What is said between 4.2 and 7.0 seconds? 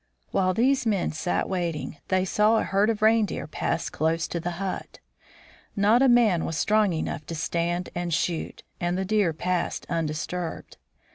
to the hut. Not a man was strong